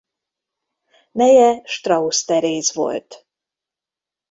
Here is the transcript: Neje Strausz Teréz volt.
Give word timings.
Neje 1.11 1.61
Strausz 1.65 2.25
Teréz 2.25 2.73
volt. 2.73 3.25